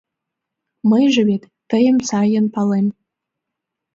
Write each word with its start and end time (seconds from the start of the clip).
Мыйже 0.89 1.21
вет 1.29 1.43
тыйым 1.69 1.97
сайын 2.09 2.45
палем. 2.53 2.87